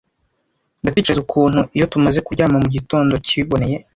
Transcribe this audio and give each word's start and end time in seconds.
Ndatekereza 0.81 1.21
ukuntu 1.25 1.59
iyo 1.75 1.85
tumaze 1.91 2.19
kuryama 2.25 2.57
mugitondo 2.63 3.13
kiboneye, 3.27 3.77